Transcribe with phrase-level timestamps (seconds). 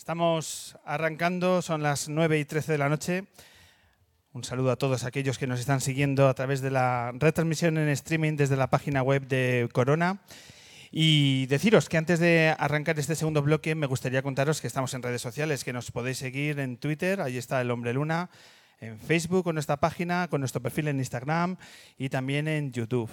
[0.00, 3.24] Estamos arrancando, son las 9 y 13 de la noche.
[4.32, 7.90] Un saludo a todos aquellos que nos están siguiendo a través de la retransmisión en
[7.90, 10.22] streaming desde la página web de Corona.
[10.90, 15.02] Y deciros que antes de arrancar este segundo bloque me gustaría contaros que estamos en
[15.02, 18.30] redes sociales, que nos podéis seguir en Twitter, ahí está el Hombre Luna,
[18.80, 21.56] en Facebook con nuestra página, con nuestro perfil en Instagram
[21.98, 23.10] y también en YouTube.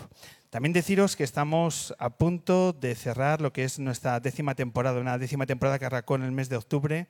[0.50, 5.18] También deciros que estamos a punto de cerrar lo que es nuestra décima temporada, una
[5.18, 7.08] décima temporada que arrancó en el mes de octubre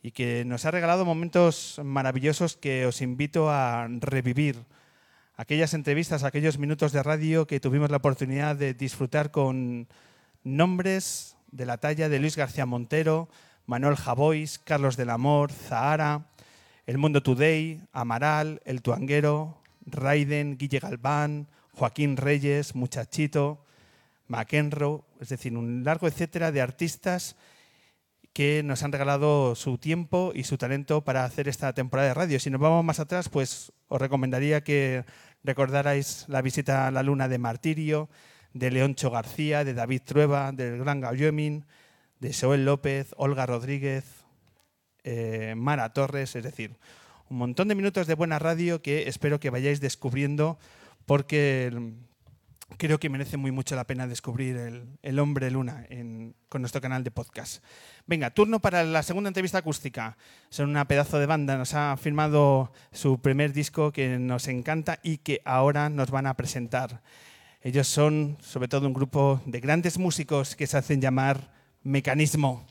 [0.00, 4.64] y que nos ha regalado momentos maravillosos que os invito a revivir.
[5.36, 9.88] Aquellas entrevistas, aquellos minutos de radio que tuvimos la oportunidad de disfrutar con
[10.44, 13.28] nombres de la talla de Luis García Montero,
[13.66, 16.26] Manuel Javois, Carlos del Amor, Zahara,
[16.84, 23.64] El Mundo Today, Amaral, El Tuanguero, Raiden, Guille Galván, Joaquín Reyes, Muchachito,
[24.26, 27.36] McEnroe, es decir, un largo etcétera de artistas
[28.32, 32.40] que nos han regalado su tiempo y su talento para hacer esta temporada de radio.
[32.40, 35.04] Si nos vamos más atrás, pues os recomendaría que
[35.44, 38.08] recordarais la visita a la luna de Martirio,
[38.54, 41.64] de Leoncho García, de David Trueba, del Gran Gallomin,
[42.18, 44.21] de Joel López, Olga Rodríguez,
[45.04, 46.76] eh, Mara Torres, es decir,
[47.28, 50.58] un montón de minutos de buena radio que espero que vayáis descubriendo
[51.06, 51.72] porque
[52.76, 54.56] creo que merece muy mucho la pena descubrir
[55.02, 55.86] el, hombre luna
[56.48, 57.62] con nuestro canal de podcast.
[58.06, 60.16] Venga, turno para la segunda entrevista acústica.
[60.50, 65.18] Son una pedazo de banda, nos ha firmado su primer disco que nos encanta y
[65.18, 67.02] que ahora nos van a presentar.
[67.62, 72.66] Ellos son sobre todo un grupo de grandes músicos que se hacen llamar Mecanismo.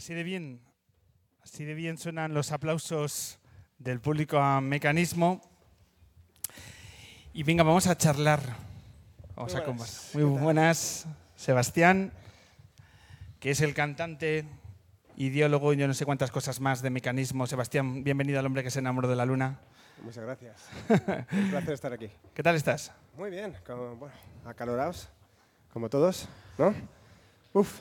[0.00, 0.62] Así de bien,
[1.42, 3.38] así de bien suenan los aplausos
[3.76, 5.42] del público a Mecanismo.
[7.34, 8.40] Y venga, vamos a charlar.
[9.36, 10.22] Vamos Muy a conversar.
[10.22, 11.06] Muy buenas,
[11.36, 12.14] Sebastián,
[13.40, 14.46] que es el cantante,
[15.16, 17.46] ideólogo y yo no sé cuántas cosas más de Mecanismo.
[17.46, 19.60] Sebastián, bienvenido al hombre que se enamoró de la luna.
[20.02, 20.70] Muchas gracias.
[21.30, 22.08] Un placer estar aquí.
[22.32, 22.90] ¿Qué tal estás?
[23.18, 24.14] Muy bien, como, bueno,
[24.46, 25.10] acalorados,
[25.70, 26.26] como todos,
[26.56, 26.74] ¿no?
[27.52, 27.80] Uf,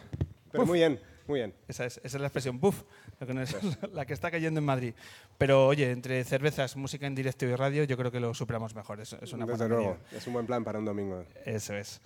[0.51, 1.00] pero muy bien,
[1.30, 1.54] muy bien.
[1.68, 2.84] Esa es, esa es la expresión, ¡buf!
[3.94, 4.94] La que está cayendo en Madrid.
[5.38, 9.00] Pero oye, entre cervezas, música en directo y radio, yo creo que lo superamos mejor.
[9.00, 10.18] Es, es una Desde luego, medida.
[10.18, 11.24] es un buen plan para un domingo.
[11.46, 12.02] Eso es.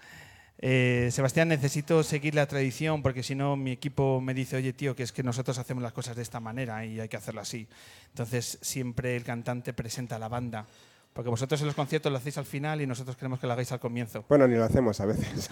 [0.60, 4.96] Eh, Sebastián, necesito seguir la tradición porque si no mi equipo me dice, oye tío,
[4.96, 7.68] que es que nosotros hacemos las cosas de esta manera y hay que hacerlo así.
[8.10, 10.66] Entonces siempre el cantante presenta a la banda.
[11.14, 13.72] Porque vosotros en los conciertos lo hacéis al final y nosotros queremos que lo hagáis
[13.72, 14.26] al comienzo.
[14.28, 15.50] Bueno, ni lo hacemos a veces.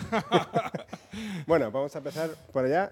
[1.48, 2.92] bueno, vamos a empezar por allá.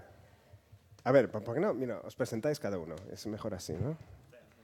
[1.10, 1.74] A ver, ¿por qué no?
[1.74, 2.94] Mira, os presentáis cada uno.
[3.12, 3.98] Es mejor así, ¿no?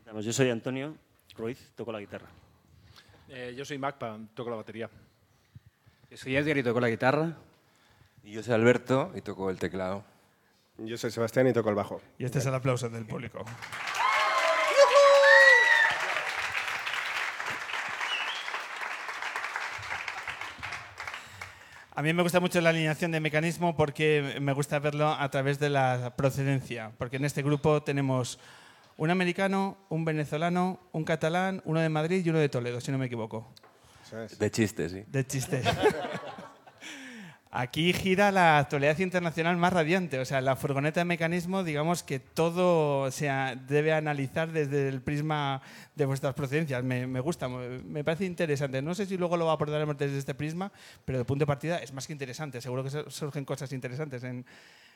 [0.05, 0.95] Vamos, Yo soy Antonio
[1.35, 2.27] Ruiz, toco la guitarra.
[3.29, 4.87] Eh, yo soy Macpa, toco la batería.
[6.11, 7.35] Yo soy Edgar y toco la guitarra.
[8.23, 10.03] Y yo soy Alberto y toco el teclado.
[10.77, 11.99] Yo soy Sebastián y toco el bajo.
[12.19, 13.43] Y este es el aplauso del público.
[21.97, 25.59] A mí me gusta mucho la alineación de mecanismo porque me gusta verlo a través
[25.59, 26.91] de la procedencia.
[26.97, 28.37] Porque en este grupo tenemos
[28.97, 32.97] un americano, un venezolano, un catalán, uno de Madrid y uno de Toledo, si no
[32.97, 33.49] me equivoco.
[34.37, 35.03] De chiste, sí.
[35.07, 35.61] De chiste.
[37.57, 40.19] Aquí gira la actualidad internacional más radiante.
[40.19, 43.29] O sea, la furgoneta de mecanismo, digamos que todo se
[43.69, 45.61] debe analizar desde el prisma
[45.95, 46.83] de vuestras procedencias.
[46.83, 48.81] Me, me gusta, me parece interesante.
[48.81, 50.69] No sé si luego lo abordaremos desde este prisma,
[51.05, 52.59] pero de punto de partida es más que interesante.
[52.59, 54.45] Seguro que sur- surgen cosas interesantes en,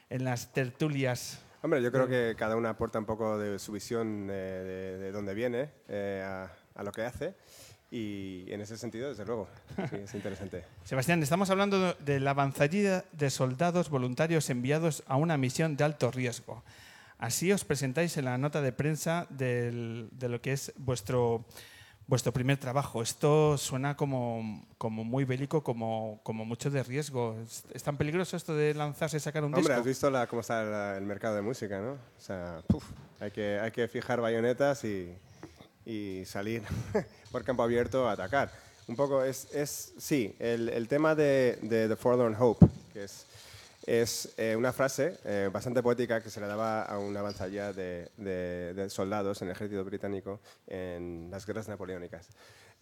[0.10, 1.42] en las tertulias.
[1.62, 5.12] Hombre, yo creo que cada uno aporta un poco de su visión eh, de, de
[5.14, 7.36] dónde viene eh, a, a lo que hace.
[7.92, 9.48] Y en ese sentido, desde luego,
[9.90, 10.64] sí, es interesante.
[10.84, 16.12] Sebastián, estamos hablando de la avanzadilla de soldados voluntarios enviados a una misión de alto
[16.12, 16.64] riesgo.
[17.18, 21.46] Así os presentáis en la nota de prensa del- de lo que es vuestro,
[22.08, 23.02] vuestro primer trabajo.
[23.02, 27.36] Esto suena como, como muy bélico, como, como mucho de riesgo.
[27.44, 29.88] ¿Es, es tan peligroso esto de lanzarse y sacar un Hombre, has disco?
[29.90, 31.94] visto la- cómo está la- el mercado de música, ¿no?
[31.94, 32.86] O sea, puf,
[33.20, 35.14] hay, que, hay que fijar bayonetas y,
[35.90, 36.62] y salir
[37.32, 38.52] por campo abierto a atacar.
[38.88, 43.26] Un poco es, es sí, el, el tema de, de The Forlorn Hope, que es,
[43.86, 48.10] es eh, una frase eh, bastante poética que se le daba a una avanzadilla de,
[48.18, 52.28] de- de soldados en el ejército británico en las guerras napoleónicas.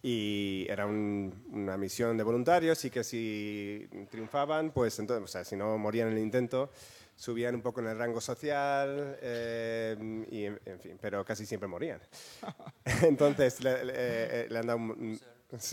[0.02, 5.44] Y era un- una misión de voluntarios y que si triunfaban, pues entonces, o sea,
[5.44, 6.70] si no morían en el intento,
[7.18, 12.00] subían un poco en el rango social eh, y, en, fin, pero casi siempre morían.
[13.02, 15.18] entonces, le, le- eh, le han dado un,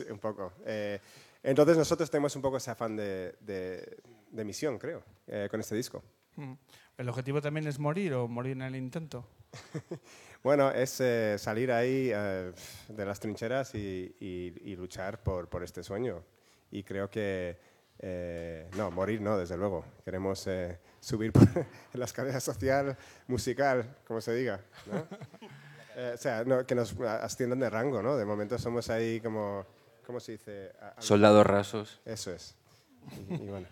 [0.09, 0.53] un- poco.
[0.65, 0.99] Eh,
[1.43, 3.97] entonces, nosotros tenemos un poco ese afán de, de-
[4.31, 6.01] de misión, creo, eh, con este disco.
[6.35, 6.53] Mm.
[6.97, 9.27] ¿El objetivo también es morir o morir en el intento?
[10.43, 12.51] Bueno, es eh, salir ahí eh,
[12.89, 16.23] de las trincheras y, y- y luchar por, por este sueño.
[16.69, 17.57] Y creo que,
[17.97, 19.83] eh, no, morir no, desde luego.
[20.03, 21.65] Queremos eh, subir por en
[21.99, 22.97] la escalera social,
[23.27, 24.59] musical, como se diga.
[24.91, 25.05] ¿no?
[25.97, 28.17] Eh, o sea, no, que nos asciendan de rango, ¿no?
[28.17, 29.65] De momento somos ahí como,
[30.05, 30.73] ¿cómo se dice?
[30.81, 32.01] A- a- Soldados rasos.
[32.03, 32.53] Eso es.
[33.29, 33.65] Y, y bueno.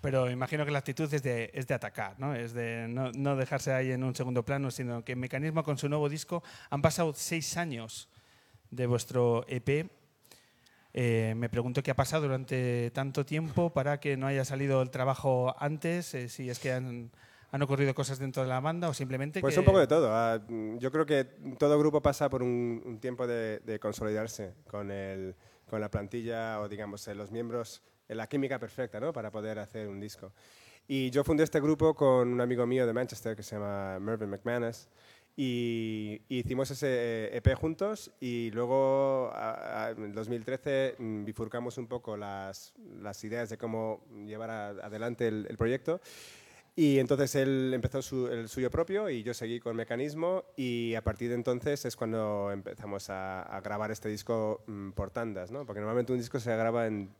[0.00, 2.32] Pero imagino que la actitud es de, es de atacar, ¿no?
[2.36, 5.88] es de no, no dejarse ahí en un segundo plano, sino que Mecanismo con su
[5.88, 8.08] nuevo disco han pasado seis años
[8.70, 9.90] de vuestro EP.
[10.94, 14.90] Eh, me pregunto qué ha pasado durante tanto tiempo para que no haya salido el
[14.90, 17.10] trabajo antes, eh, si es que han,
[17.50, 19.60] han ocurrido cosas dentro de la banda o simplemente Pues que...
[19.60, 20.08] un poco de todo.
[20.12, 21.24] Ah, mm, Yo creo que
[21.58, 25.34] todo grupo pasa por un, un tiempo de, de consolidarse con, el,
[25.68, 29.12] con la plantilla o, digamos, eh, los miembros, eh, la química perfecta ¿no?
[29.14, 30.32] para poder hacer un disco.
[30.86, 34.28] Y yo fundé este grupo con un amigo mío de Manchester que se llama Mervyn
[34.28, 34.88] McManus.
[35.34, 39.32] Y hicimos ese eh, EP juntos y luego
[39.96, 46.00] en 2013 mm, bifurcamos un poco las, las ideas de cómo llevar adelante el- proyecto.
[46.76, 47.98] Y entonces él empezó
[48.30, 52.50] el suyo propio y yo seguí con Mecanismo y a partir de entonces es cuando
[52.50, 55.64] empezamos a, a grabar este disco mm, por tandas, ¿no?
[55.66, 57.10] Porque normalmente un disco se graba en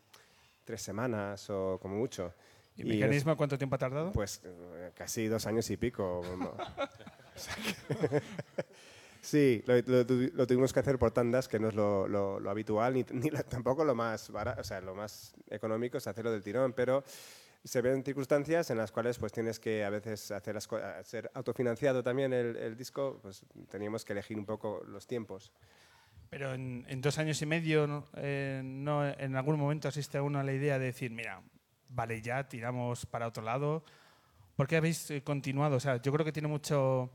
[0.64, 2.33] tres semanas o como mucho.
[2.76, 4.12] ¿Y es- Mecanismo cuánto tiempo ha tardado?
[4.12, 6.22] pues eh, casi dos años y pico.
[9.20, 12.94] Sí, lo, lo lo tuvimos que hacer por tandas, que no es lo, lo- habitual,
[12.94, 16.42] ni, ni la- tampoco lo más barato, o sea, lo más económico es hacerlo del
[16.42, 17.04] tirón, pero
[17.62, 20.68] se ven circunstancias en las cuales pues tienes que a veces hacer las
[21.04, 25.52] ser autofinanciado también el, el disco, pues teníamos que elegir un poco los tiempos.
[26.28, 28.08] Pero en, en dos años y medio, ¿no?
[28.16, 31.40] Eh, no, en algún momento asiste a uno a la idea de decir, mira,
[31.94, 33.84] vale, ya tiramos para otro lado.
[34.56, 35.76] ¿Por qué habéis eh, continuado?
[35.76, 37.11] O sea, yo creo que tiene mucho,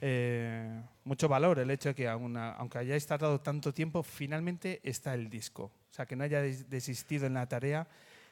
[0.00, 4.80] eh, mucho valor el hecho de que aun a- aunque hayáis tardado tanto tiempo, finalmente
[4.82, 5.64] está el disco.
[5.90, 7.86] O sea, que no hayáis desistido en la tarea,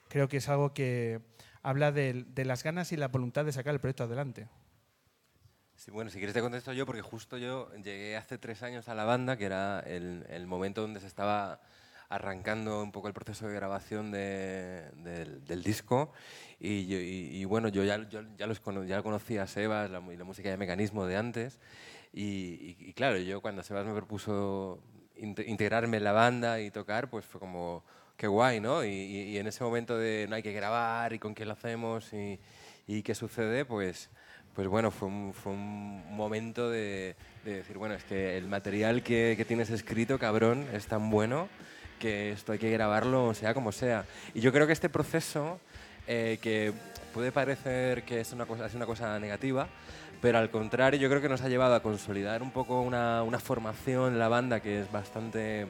[0.08, 1.20] creo que es algo que
[1.62, 4.48] habla de, de las ganas y la voluntad de sacar el proyecto adelante.
[5.76, 8.94] Sí, bueno, si quieres te contesto yo, porque justo yo llegué hace tres años a
[8.94, 11.60] la banda, que era el, el momento donde se estaba
[12.08, 16.12] arrancando un poco el proceso de grabación de- del, disco.
[16.60, 20.56] Y, bueno, yo ya, ya los ya conocía a Sebas la, y la música de
[20.56, 21.60] Mecanismo de antes.
[22.12, 24.80] Y, claro, yo cuando Sebas me propuso
[25.16, 27.84] inte- integrarme en la banda y tocar, pues fue como,
[28.16, 28.84] qué guay, ¿no?
[28.84, 32.40] Y, en ese momento de no hay que grabar y con quién lo hacemos y,
[33.02, 34.08] qué sucede, pues,
[34.54, 39.02] pues bueno, fue un, fue un momento de, de decir, bueno, es que el material
[39.02, 41.48] que tienes escrito, cabrón, es tan bueno
[41.98, 44.04] que esto hay que grabarlo sea como sea.
[44.34, 45.58] Y yo creo que este proceso,
[46.06, 46.72] eh, que
[47.12, 49.68] puede parecer que es una cosa, es una cosa negativa,
[50.20, 53.38] pero al contrario, yo creo que nos ha llevado a consolidar un poco una, una
[53.38, 55.66] formación en la banda que es bastante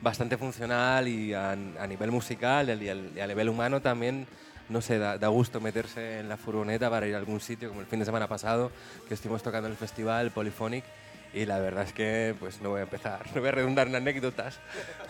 [0.00, 4.26] bastante funcional y a, a nivel musical y, al- y a nivel humano también,
[4.68, 7.80] no sé, da, da gusto meterse en la furgoneta para ir a algún sitio, como
[7.80, 8.70] el fin de semana pasado,
[9.08, 10.84] que estuvimos tocando en el festival Polyphonic,
[11.32, 13.96] y la verdad es que, pues no voy a empezar, no voy a redundar en
[13.96, 14.58] anécdotas.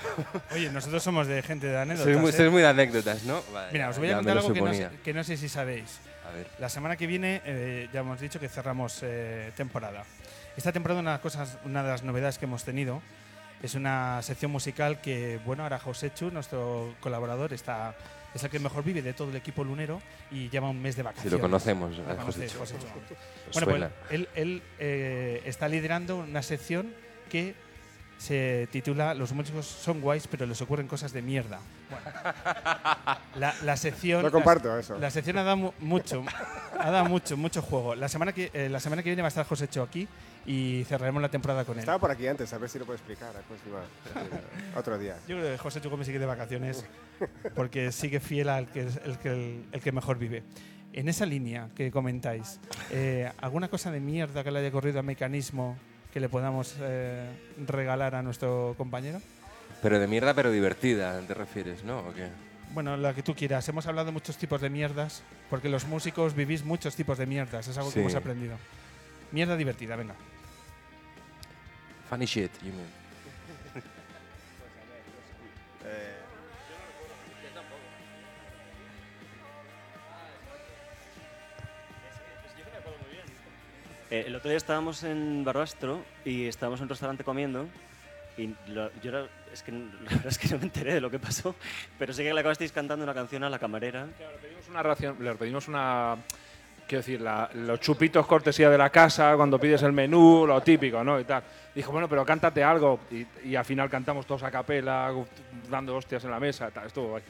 [0.53, 2.05] Oye, nosotros somos de gente de anécdotas.
[2.05, 2.51] Soy muy, ¿eh?
[2.51, 3.43] muy de anécdotas, ¿no?
[3.53, 6.01] Vale, Mira, os voy a contar algo que no, sé, que no sé si sabéis.
[6.29, 6.47] A ver.
[6.59, 10.05] La semana que viene eh, ya hemos dicho que cerramos eh, temporada.
[10.57, 13.01] Esta temporada una, cosas, una de las novedades que hemos tenido
[13.63, 17.95] es una sección musical que, bueno, ahora José Chu, nuestro colaborador, está,
[18.35, 21.03] es el que mejor vive de todo el equipo lunero y lleva un mes de
[21.03, 21.33] vacaciones.
[21.33, 22.59] lo conocemos, Lo a José conocéis, Chu.
[22.59, 22.87] José Chu.
[23.49, 26.93] Os Bueno, pues él, él, eh, está liderando una sección
[27.31, 27.55] que
[28.19, 31.61] se titula Los músicos son guays, pero les ocurren cosas de mierda.
[31.89, 32.05] Bueno,
[33.37, 34.23] la, la sección.
[34.23, 34.99] No comparto eso.
[34.99, 36.25] La sección ha dado mu- mucho,
[36.79, 37.95] ha dado mucho, mucho juego.
[37.95, 40.07] La semana que eh, la semana que viene va a estar José Cho aquí
[40.47, 41.81] y cerraremos la temporada con él.
[41.81, 43.33] Estaba por aquí antes, a ver si lo puedo explicar.
[43.47, 43.83] próxima-
[44.77, 45.17] otro día.
[45.29, 46.85] Yo creo que José Cho Gómez sigue de vacaciones
[47.55, 50.43] porque sigue fiel al que el el, el que mejor vive.
[50.93, 52.59] En esa línea que comentáis,
[52.91, 55.77] eh, ¿alguna cosa de mierda que le haya corrido al mecanismo
[56.13, 57.29] que le podamos eh,
[57.67, 59.21] regalar a nuestro compañero?
[59.83, 62.01] Pero de mierda, pero divertida, ¿te refieres, no?
[62.01, 62.29] ¿O qué?
[62.73, 63.69] Bueno, la que tú quieras.
[63.69, 67.69] Hemos hablado de muchos tipos de mierdas, porque los músicos vivís muchos tipos de mierdas.
[67.69, 67.95] Es algo Sí.
[67.95, 68.57] que hemos aprendido.
[69.33, 70.15] Mierda divertida, venga.
[72.11, 72.98] Funny shit, you mean.
[84.11, 87.67] Eh, el otro día estábamos en Barbastro y estábamos en un restaurante comiendo
[88.39, 91.11] y lo- yo era- es que la verdad es que no me enteré de lo
[91.11, 91.55] que pasó,
[91.99, 94.07] pero sé que le acabasteis cantando una canción a la camarera.
[94.17, 96.17] Claro, le pedimos una ración, le pedimos una.
[96.87, 101.05] Quiero decir, la- los chupitos cortesía de la casa, cuando pides el menú, lo típico,
[101.05, 101.21] ¿no?
[101.21, 101.43] Y tal.
[101.75, 103.01] Dijo, bueno, pero cántate algo.
[103.11, 105.13] Y, y al final cantamos todos a capela,
[105.69, 106.87] dando hostias en la mesa, tal.
[106.87, 107.23] Estuvo guay.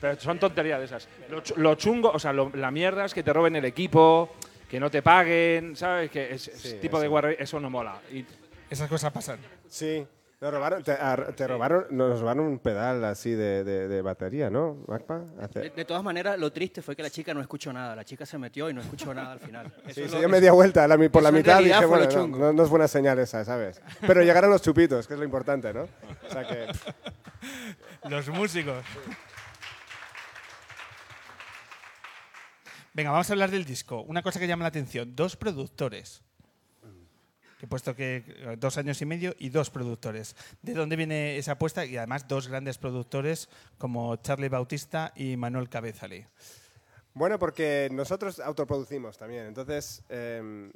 [0.00, 1.06] Pero son tonterías de esas.
[1.28, 4.34] Lo, lo chungo, o sea, lo- la mierda es que te roben el equipo,
[4.72, 6.10] que no te paguen, ¿sabes?
[6.10, 7.10] Que es, es Sí, tipo de eso.
[7.10, 8.00] guarre, eso no mola.
[8.10, 8.24] Y
[8.70, 9.38] Esas cosas pasan.
[9.68, 10.06] Sí,
[10.40, 14.48] nos robaron, te, a- te robaron, nos robaron un pedal así de, de- de batería,
[14.48, 15.20] ¿no, Macpa?
[15.52, 17.94] De, de todas maneras, lo triste fue que la chica no escuchó nada.
[17.94, 19.66] La chica se metió y no escuchó nada al final.
[19.86, 22.06] Eso Sí, se lo- dio media vuelta a la por la mitad y dije, bueno,
[22.06, 22.38] no, chungo.
[22.38, 23.78] no- no es buena señal esa, ¿sabes?
[24.06, 25.82] Pero llegaron los chupitos, que es lo importante, ¿no?
[25.82, 26.66] O sea que,
[28.08, 28.82] Los músicos.
[32.94, 34.02] Venga, vamos a hablar del disco.
[34.02, 35.16] Una cosa que llama la atención.
[35.16, 36.22] Dos productores.
[37.60, 40.36] He puesto que eh, dos años y medio y dos productores.
[40.60, 41.86] ¿De dónde viene esa apuesta?
[41.86, 46.26] Y además dos grandes productores como Charlie Bautista y Manuel Cabezalí.
[47.14, 49.46] Bueno, porque nosotros autoproducimos también.
[49.46, 50.70] Entonces, eh,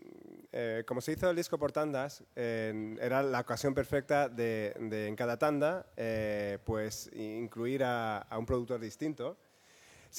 [0.53, 5.39] eh, como se hizo el disco por tandas, era la ocasión perfecta de, en cada
[5.39, 9.37] tanda eh, pues incluir a un productor distinto.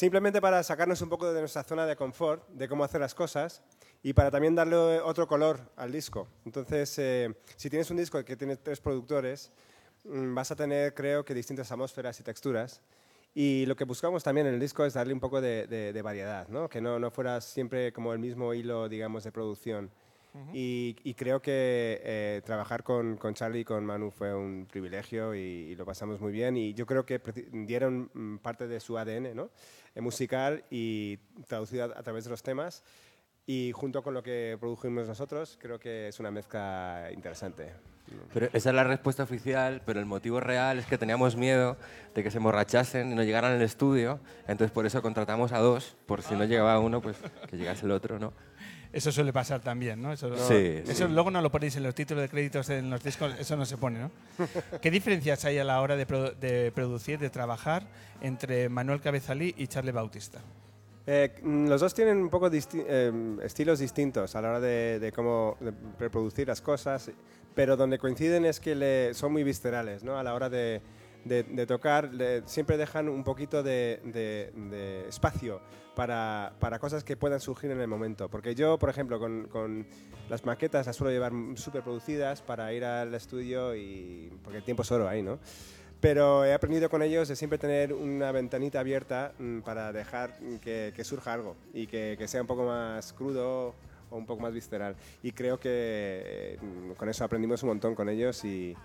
[0.02, 3.64] Simplemente para sacarnos un poco de nuestra zona de confort, de cómo hacer las cosas
[4.04, 6.28] y para también darle otro color al disco.
[6.46, 9.52] Entonces, eh, si tienes un disco que tiene tres productores,
[10.04, 12.80] mm, vas a tener, creo que, distintas atmósferas y texturas.
[13.34, 16.02] Y lo que buscamos también en el disco es darle un poco de, de- de
[16.04, 16.70] variedad, ¿no?
[16.70, 19.90] que no, no fuera siempre como el mismo hilo, digamos, de producción.
[20.54, 25.34] Y, y creo que eh, trabajar con, con Charlie y con Manu fue un privilegio
[25.34, 26.58] y, y lo pasamos muy bien.
[26.58, 27.20] Y yo creo que
[27.52, 29.50] dieron mm, parte de su ADN ¿no?
[29.96, 31.18] Eh, musical y
[31.48, 32.84] traducido a, a través de los temas.
[33.46, 37.72] Y junto con lo que produjimos nosotros, creo que es una mezcla interesante.
[38.34, 41.78] Pero esa es la respuesta oficial, pero el motivo real es que teníamos miedo
[42.14, 45.96] de que se emborrachasen y no llegaran al estudio, entonces por eso contratamos a dos,
[46.06, 47.18] por si no llegaba uno, pues
[47.50, 48.34] que llegase el otro, ¿no?
[48.98, 50.12] Eso suele pasar también, ¿no?
[50.12, 51.14] Eso, Sí, eso sí.
[51.14, 53.78] luego no lo ponéis en los títulos de créditos en los discos, eso no se
[53.78, 54.10] pone, ¿no?
[54.82, 57.84] ¿Qué diferencias hay a la hora de, produ- de producir, de trabajar
[58.22, 60.40] entre Manuel Cabezalí y Charlie Bautista?
[61.06, 65.12] Eh, los dos tienen un poco disti- eh, estilos distintos a la hora de, de
[65.12, 67.12] cómo de reproducir las cosas,
[67.54, 70.18] pero donde coinciden es que le- son muy viscerales, ¿no?
[70.18, 70.82] A la hora de,
[71.28, 72.10] de- tocar,
[72.46, 75.62] siempre dejan un poquito de, espacio
[75.96, 78.30] para, para cosas que puedan surgir en el momento.
[78.30, 79.86] Porque yo, por ejemplo, con, con
[80.30, 84.32] las maquetas las suelo llevar súper producidas para ir al estudio y...
[84.44, 85.40] porque el tiempo es oro ahí, ¿no?
[86.00, 90.94] Pero he aprendido con ellos de siempre tener una ventanita abierta mm, para dejar que,
[90.96, 93.74] que surja algo y que, que sea un poco más crudo
[94.12, 94.96] o un poco más visceral.
[95.24, 98.76] Y creo que mm, con eso aprendimos un montón con ellos y,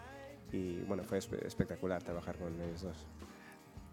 [0.52, 3.06] y, bueno, fue espe- espectacular trabajar con ellos dos.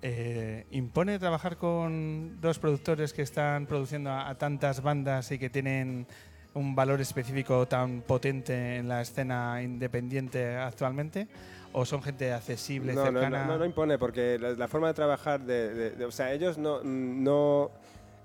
[0.01, 5.49] Eh, ¿Impone trabajar con dos productores que están produciendo a, a tantas bandas y que
[5.49, 6.07] tienen
[6.53, 11.27] un valor específico tan potente en la escena independiente actualmente?
[11.71, 13.41] ¿O son gente accesible, No, no, cercana?
[13.45, 16.33] no, no, no impone, porque la, la forma de trabajar, de, de- de- o sea,
[16.33, 17.69] ellos no, no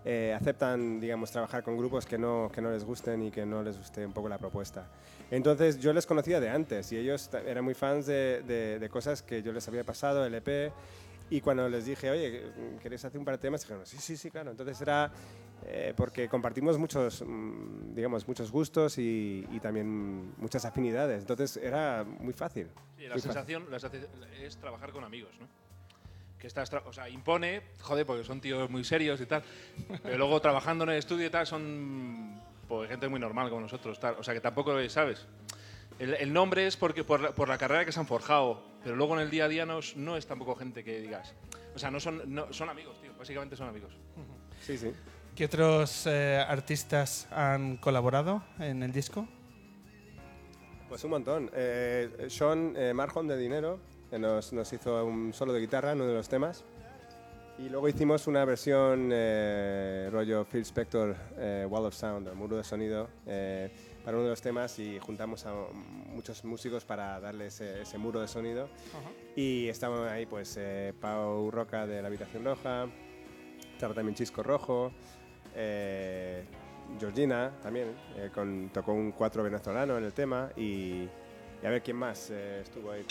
[0.05, 3.63] eh, aceptan, digamos, trabajar con grupos que no, que no les gusten y que no
[3.63, 4.87] les guste un poco la propuesta.
[5.31, 9.23] Entonces, yo les conocía de antes y ellos eran muy fans de, de- de cosas
[9.23, 10.73] que yo les había pasado, el EP,
[11.31, 12.43] y cuando les dije, oye,
[12.83, 13.63] ¿queréis hacer un par de temas?
[13.63, 14.51] Dijeron, sí, sí, sí, claro.
[14.51, 15.11] Entonces era
[15.67, 21.21] eh, porque compartimos muchos, mm, digamos, muchos gustos y, y también muchas afinidades.
[21.21, 22.69] Entonces era muy fácil.
[22.99, 23.23] Sí, la muy fácil.
[23.23, 25.49] sensación la sensación es trabajar con amigos, ¿no?
[26.45, 29.43] Que estás, o sea, impone, joder, porque son tíos muy serios y tal,
[30.03, 33.99] pero luego trabajando en el estudio y tal son pues, gente muy normal como nosotros,
[33.99, 34.17] tal.
[34.19, 35.25] O sea, que tampoco, ¿sabes?
[35.99, 38.95] El, el nombre es porque por la, por la carrera que se han forjado, pero
[38.95, 41.33] luego en el día a día no es, no es tampoco gente que digas.
[41.75, 43.95] O sea, no son, no, son amigos, tío, básicamente son amigos.
[44.61, 44.93] Sí, sí.
[45.35, 49.27] ¿Qué otros eh, artistas han colaborado en el disco?
[50.91, 51.51] Pues un montón.
[51.55, 56.01] Eh, Sean eh, Marjon de Dinero que nos, nos hizo un solo de guitarra en
[56.01, 56.63] uno de los temas.
[57.59, 62.57] Y luego hicimos una versión eh, rollo Phil Spector, eh, Wall of Sound, o Muro
[62.57, 63.73] de Sonido, eh,
[64.05, 65.53] para uno de los temas y juntamos a
[66.13, 68.69] muchos músicos para darle ese, ese muro de sonido.
[69.35, 70.61] Y estaban ahí pues
[71.01, 72.87] Pau Roca de La Habitación Roja,
[73.73, 74.93] estaba también Chisco Rojo,
[77.01, 77.97] Georgina también,
[78.33, 81.09] con, tocó un cuatro venezolano en el tema y,
[81.63, 83.05] y a ver quién más estuvo ahí.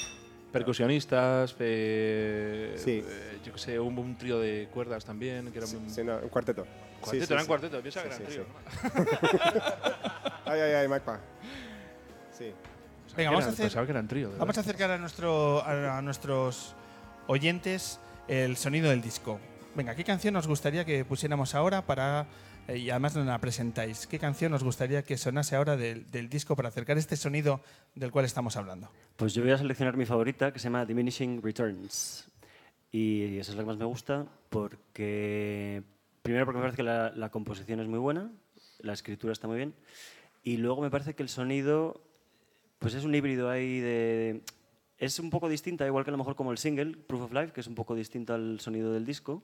[0.53, 3.03] Percusionistas, eh, Sí.
[3.05, 6.03] eh, yo qué sé, hubo un trío de cuerdas también, que era Sí, un sí,
[6.03, 6.63] no, un cuarteto.
[7.01, 7.47] cuarteto, Sí, sí, eran sí.
[7.47, 8.45] cuarteto, piensa que Sí, eran sí, trío.
[10.45, 11.19] Ay, ay, ay, Macpa.
[12.37, 12.51] Sí.
[13.17, 14.29] Venga, vamos a, hacer, pensaba que eran trío.
[14.29, 16.75] de vamos a acercar a, nuestro, a, a nuestros
[17.27, 19.39] oyentes el sonido del disco.
[19.75, 22.27] Venga, ¿qué canción os gustaría que pusiéramos ahora para...
[22.67, 24.07] eh, y además nos la presentáis.
[24.07, 27.61] ¿Qué canción os gustaría que sonase ahora del, del disco para acercar este sonido
[27.95, 28.89] del cual estamos hablando?
[29.15, 32.29] Pues yo voy a seleccionar mi favorita, que se llama Diminishing Returns.
[32.91, 35.81] Y esa es la que más me gusta porque,
[36.21, 38.31] primero porque me parece que la, la composición es muy buena,
[38.79, 39.73] la escritura está muy bien,
[40.43, 42.01] y luego me parece que el sonido,
[42.79, 44.41] pues es un híbrido ahí de...
[44.99, 47.51] Es un poco distinta, igual que a lo mejor como el single, Proof of Life,
[47.51, 49.41] que es un poco distinto al sonido del disco,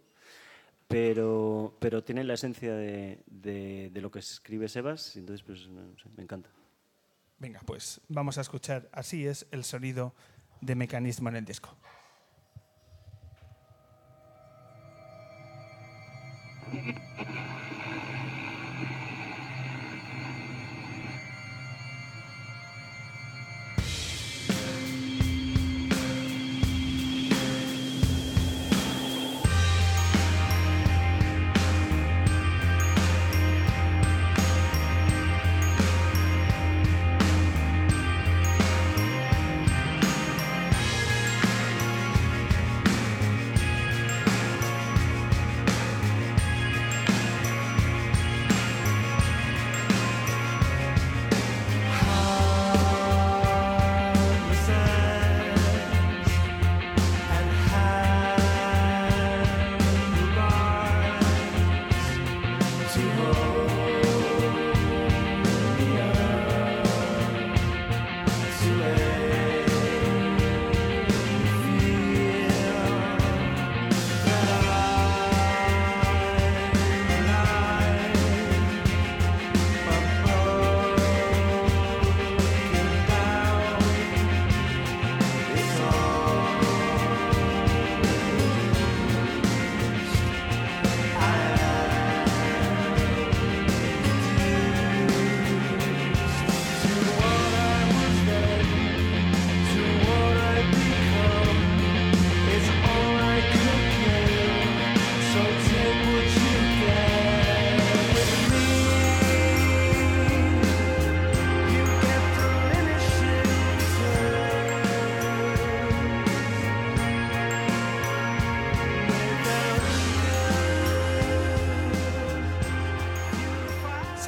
[0.90, 5.68] pero, pero tiene la esencia de, de- de lo que escribe Sebas, y entonces pues,
[5.70, 6.50] no sé, me encanta.
[7.38, 10.14] Venga, pues vamos a escuchar Así es el sonido
[10.60, 11.78] de mecanismo en el disco.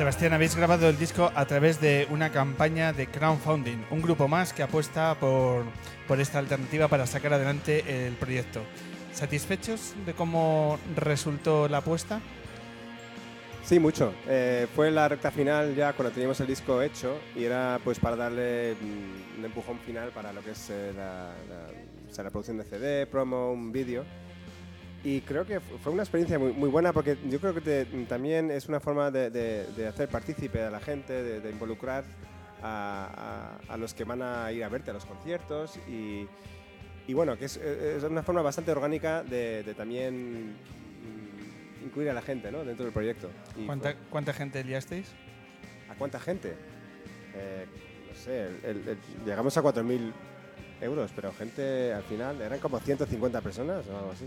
[0.02, 4.52] Sebastián, habéis grabado el disco a través de una campaña de crowdfunding, un grupo más
[4.52, 5.64] que apuesta por,
[6.08, 8.62] por esta alternativa para sacar adelante el proyecto.
[9.14, 12.20] ¿Satisfechos de cómo resultó la apuesta?
[13.64, 14.12] Sí, mucho.
[14.28, 18.16] Eh, fue la recta final ya cuando teníamos el disco hecho y era pues para
[18.16, 23.06] darle mm, un empujón final para lo que es eh, la, la- producción de CD,
[23.06, 24.04] promo, un vídeo.
[25.04, 27.86] Y creo que fu- fue una experiencia muy, muy buena porque yo creo que te-
[28.08, 32.04] también es una forma de, de- de hacer partícipe a la gente, de, de involucrar
[32.62, 36.28] a, a- a los que van a ir a verte a los conciertos y,
[37.08, 42.22] y bueno, que es, es una forma bastante orgánica de, también mm, incluir a la
[42.22, 42.64] gente ¿no?
[42.64, 43.30] dentro del proyecto.
[43.58, 45.08] Y ¿Cuánta, fue- cuánta gente liasteis?
[45.90, 46.54] ¿A cuánta gente?
[47.34, 47.66] Eh,
[48.08, 50.14] no sé, el- el- el- llegamos a 4.000
[50.80, 54.26] euros, pero gente al final eran como 150 personas o algo así.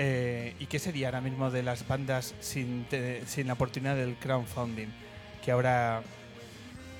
[0.00, 4.14] Eh, ¿Y qué sería ahora mismo de las bandas sin, te- sin la oportunidad del
[4.14, 4.86] crowdfunding?
[5.44, 6.02] Que ahora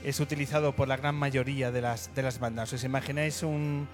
[0.04, 2.72] es utilizado por la gran mayoría de las, de las bandas.
[2.72, 3.86] ¿Os imagináis un-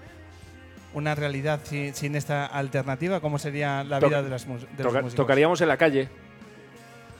[0.95, 3.19] una realidad sin, sin esta alternativa?
[3.21, 5.15] ¿Cómo sería la vida de, las de los Toca- músicos?
[5.15, 6.09] tocaríamos en la calle.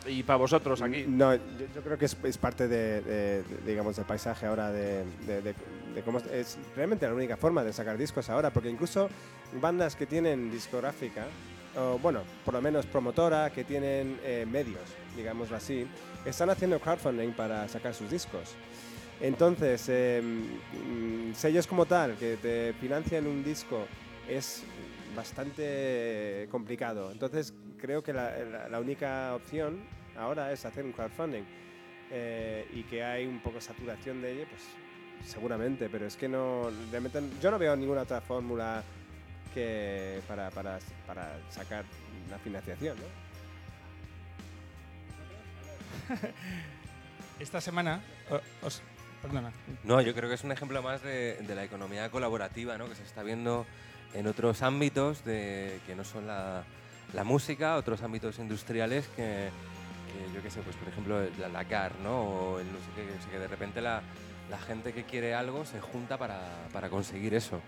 [0.07, 1.05] Y para vosotros aquí.
[1.07, 1.41] No, yo,
[1.75, 5.41] yo creo que es, es parte de, de- de, digamos, del paisaje ahora, de, de-
[5.41, 5.55] de-
[5.93, 9.07] de cómo es, es realmente la única forma de sacar discos ahora, porque incluso
[9.61, 11.25] bandas que tienen discográfica,
[11.77, 14.81] o bueno, por lo menos promotora, que tienen eh, medios,
[15.15, 15.87] digámoslo así,
[16.25, 18.55] están haciendo crowdfunding para sacar sus discos.
[19.21, 23.85] Entonces, eh, mm, sellos como tal, que te financian un disco,
[24.27, 24.63] es
[25.15, 27.11] bastante complicado.
[27.11, 29.79] Entonces, creo que la única opción
[30.17, 31.43] ahora es hacer un crowdfunding.
[32.11, 34.61] Eh, y que hay un poco saturación de ello, pues
[35.27, 38.83] seguramente, pero es que no, realmente yo no veo ninguna otra fórmula
[39.55, 41.83] que para, para, para sacar
[42.29, 42.95] la financiación.
[42.97, 43.05] ¿no?
[47.39, 48.01] Esta semana...
[48.61, 48.81] os-
[49.21, 49.51] perdona.
[49.83, 52.87] No, yo creo que es un ejemplo más de, de la economía colaborativa, ¿no?
[52.87, 53.65] que se está viendo
[54.13, 56.63] en otros ámbitos de, que no son la,
[57.13, 59.49] la música, otros ámbitos industriales que,
[60.11, 62.21] que yo qué sé, pues por ejemplo la lacar, ¿no?
[62.21, 64.01] O el no sé qué, que de repente la,
[64.49, 66.39] la gente que quiere algo se junta para,
[66.71, 67.59] para conseguir eso.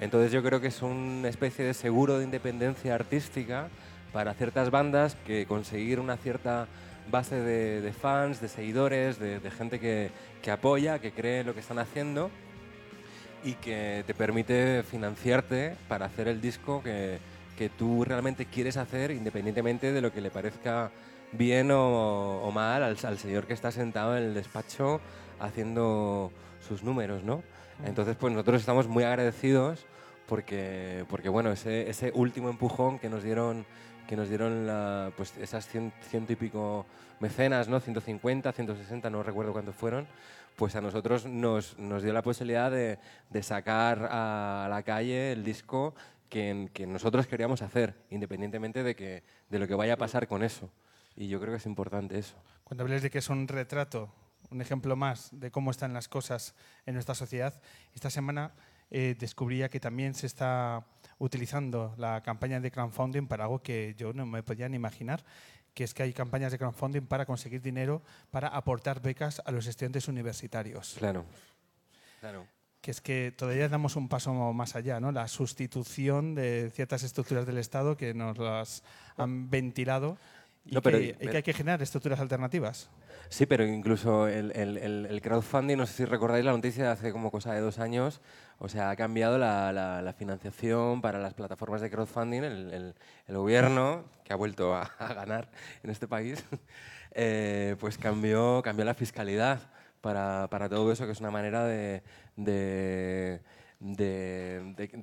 [0.00, 3.68] Entonces yo creo que es una especie de seguro de independencia artística
[4.12, 6.66] para ciertas bandas que conseguir una cierta
[7.10, 10.10] base de, fans, de seguidores, de, gente que,
[10.50, 12.30] apoya, que cree en lo que están haciendo
[13.44, 17.18] y que te permite financiarte para hacer el disco que,
[17.78, 20.90] tú realmente quieres hacer independientemente de lo que le parezca
[21.32, 25.00] bien o, o mal al, al señor que está sentado en el despacho
[25.40, 26.30] haciendo
[26.66, 27.42] sus números, ¿no?
[27.84, 29.84] Entonces, pues nosotros estamos muy agradecidos
[30.26, 33.64] porque, porque bueno, ese, ese último empujón que nos dieron,
[34.08, 36.86] que nos dieron la- pues esas cien- ciento y pico
[37.20, 37.78] mecenas, ¿no?
[37.80, 40.06] 150, 160, no recuerdo cuántos fueron,
[40.56, 42.98] pues a nosotros nos, nos dio la posibilidad de,
[43.30, 45.94] de sacar a la calle el disco
[46.28, 50.42] que, que nosotros queríamos hacer, independientemente de, que, de lo que vaya a pasar con
[50.42, 50.70] eso.
[51.14, 52.34] Y yo creo que es importante eso.
[52.64, 54.10] Cuando habléis de que es un retrato,
[54.50, 56.54] un ejemplo más de cómo están las cosas
[56.84, 57.60] en nuestra sociedad,
[57.94, 58.54] esta semana
[58.90, 60.86] eh, descubría que también se está
[61.18, 65.24] utilizando la campaña de crowdfunding para algo que yo no me podía ni imaginar,
[65.74, 69.66] que es que hay campañas de crowdfunding para conseguir dinero para aportar becas a los
[69.66, 70.94] estudiantes universitarios.
[70.98, 71.24] Claro.
[72.20, 72.46] Claro.
[72.80, 75.10] Que es que todavía damos un paso más allá, ¿no?
[75.10, 78.84] La sustitución de ciertas estructuras del Estado que nos las
[79.16, 80.18] han ventilado
[80.66, 82.90] y, No, pero- que, y que pero- hay que generar estructuras alternativas.
[83.28, 87.30] Sí, pero incluso el, el- crowdfunding, no sé si recordáis la noticia de hace como
[87.32, 88.20] cosa de dos años,
[88.58, 92.94] o sea, ha cambiado la, la- la financiación para las plataformas de crowdfunding, el, el-
[93.26, 95.48] el gobierno, que ha vuelto a, a ganar
[95.82, 96.44] en este país,
[97.12, 99.58] eh, pues cambió, cambió la fiscalidad
[100.00, 102.02] para, para todo eso, que es una manera de...
[102.36, 103.40] de
[103.78, 104.25] de,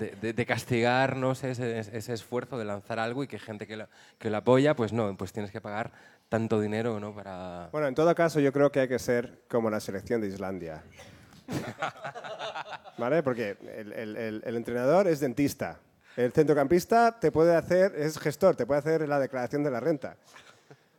[0.04, 3.40] de- de- de- de castigar no sé, ese, ese esfuerzo de lanzar algo y que
[3.40, 3.88] gente que lo,
[4.20, 5.92] que lo apoya, pues no, pues tienes que pagar
[6.30, 7.14] tanto dinero ¿no?
[7.14, 10.28] para, Bueno, en todo caso, yo creo que hay que ser como la selección de
[10.28, 10.84] Islandia.
[12.98, 13.24] ¿Vale?
[13.24, 15.80] Porque el, el- el- el entrenador es dentista.
[16.16, 20.16] El centrocampista te puede hacer, es gestor, te puede hacer la declaración de la renta.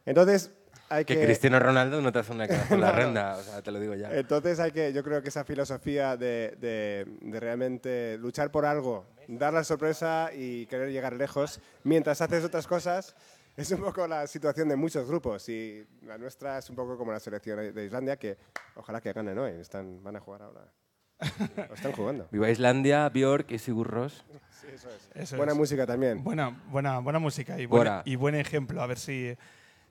[0.05, 0.51] Entonces,
[0.88, 1.16] hay que.
[1.18, 3.81] Que Cristiano Ronaldo no te hace una declaración de la renta, o sea, te lo
[3.81, 4.11] digo ya.
[4.12, 9.07] Entonces hay que, yo creo que esa filosofía de, de- de realmente luchar por algo,
[9.29, 13.14] dar la sorpresa y querer llegar lejos, mientras haces otras cosas,
[13.57, 15.49] es un poco la situación de muchos grupos.
[15.49, 18.37] Y la nuestra es un poco como la selección de Islandia, que
[18.77, 20.73] ojalá que ganen hoy, están, van a jugar ahora.
[21.70, 22.27] O están jugando.
[22.33, 24.25] Viva Islandia, Björk y Sigur Rós.
[24.51, 25.09] Sí, eso es.
[25.14, 25.59] Eso Buena es.
[25.59, 26.23] música también.
[26.25, 28.83] Buena, buena, buena música y, buena- y buen ejemplo.
[28.83, 29.37] A ver si,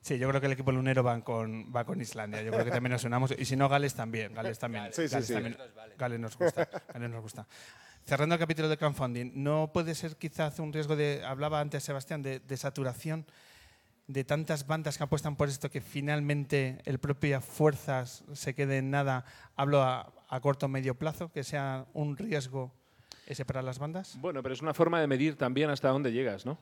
[0.04, 2.42] Sí, yo creo que el equipo lunero va con, va con Islandia.
[2.42, 3.34] Yo creo que también nos unamos.
[3.38, 4.34] Y si no, Gales también.
[4.34, 4.92] Gales también.
[4.92, 5.32] Sí, sí, Gales sí.
[5.32, 5.56] también.
[5.96, 6.68] Gales nos gusta.
[6.92, 7.46] Gales nos gusta.
[8.04, 12.20] Cerrando el capítulo de crowdfunding, ¿no puede ser quizás un riesgo de, hablaba antes Sebastián,
[12.20, 13.24] de, de saturación
[14.06, 18.90] de tantas bandas que apuestan por esto que finalmente el propio fuerzas se quede en
[18.90, 19.24] nada?
[19.56, 22.74] Hablo a, a corto o medio plazo, que sea un riesgo
[23.24, 24.18] ese para las bandas.
[24.20, 26.58] Bueno, pero es una forma de medir también hasta dónde llegas, ¿no?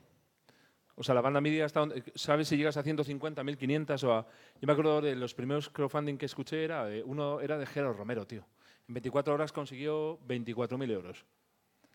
[1.02, 4.22] O sea, la banda media hasta dónde, sabes si llegas a 150, 1500 o a...
[4.60, 7.96] Yo me acuerdo de los primeros crowdfunding que escuché, era de- uno era de Gerard
[7.96, 8.46] Romero, tío.
[8.86, 11.24] En 24 horas consiguió 24.000 euros.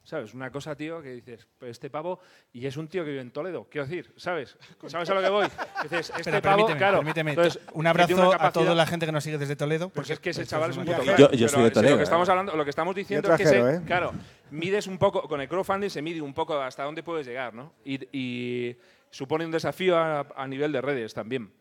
[0.04, 0.34] ¿Sabes?
[0.34, 2.20] Una cosa, tío, que dices, "Pero este pavo,
[2.54, 4.58] y es un tío que vive en Toledo, quiero decir, ¿sabes?
[4.88, 5.48] ¿Sabes a lo que voy?
[5.84, 7.32] Dices, este Espera, pavo, permíteme, claro, permíteme.
[7.32, 9.90] entonces, un abrazo a toda la gente que nos sigue desde Toledo.
[9.90, 11.18] Porque es que ese chaval es un puto crack.
[11.18, 13.34] Yo- yo soy Pero de Toledo, Lo que estamos hablando, lo que estamos diciendo Yo
[13.34, 13.84] es que se- trajero, ¿eh?
[13.86, 14.14] claro,
[14.52, 17.74] mides un poco con el crowdfunding se mide un poco hasta dónde puedes llegar, ¿no?
[17.84, 18.78] Y, y
[19.10, 21.52] supone un desafío a, a nivel de redes también.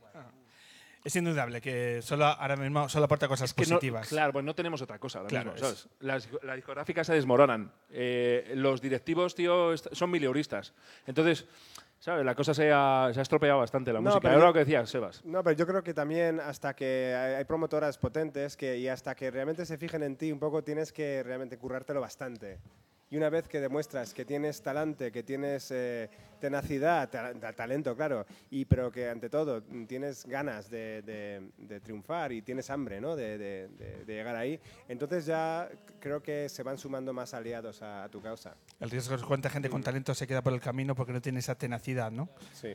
[1.05, 4.09] Es indudable que solo ahora mismo solo aporta cosas Que no- positivas.
[4.09, 5.89] claro, pues no tenemos otra cosa ahora Claro, mismo, es- ¿sabes?
[6.01, 7.71] Las, las discográficas se desmoronan.
[7.91, 10.75] Eh, los directivos, tío, son mileuristas.
[11.07, 11.47] Entonces,
[12.01, 12.25] ¿sabes?
[12.25, 14.33] La cosa se ha, se ha estropeado bastante la No, música.
[14.33, 15.25] yo- lo que decías, Sebas.
[15.25, 19.15] No, pero yo creo que también hasta que hay hay promotoras potentes que, y hasta
[19.15, 22.59] que realmente se fijen en ti un poco tienes que realmente currártelo bastante.
[23.11, 27.95] Y una vez que demuestras que tienes talante, que tienes eh, tenacidad, ta- ta- talento,
[27.97, 32.69] claro, y, pero que ante todo mm, tienes ganas de, de- de triunfar y tienes
[32.69, 33.15] hambre ¿no?
[33.15, 35.69] de, de- de- de llegar ahí, entonces ya
[36.01, 38.57] creo que se van sumando más aliados a, a tu causa.
[38.81, 41.39] El riesgo es cuánta gente con talento se queda por el camino porque no tiene
[41.39, 42.29] esa tenacidad, ¿no?
[42.55, 42.75] Sí.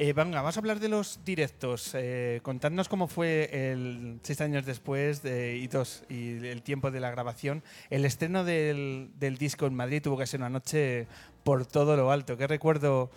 [0.00, 1.90] Eh, venga, vamos a hablar de los directos.
[1.94, 7.10] Eh, contadnos cómo fue el seis años después de hitos y el tiempo de la
[7.10, 7.64] grabación.
[7.90, 11.08] El estreno del, del disco en Madrid tuvo que ser una noche
[11.42, 12.36] por todo lo alto.
[12.36, 13.10] ¿Qué recuerdo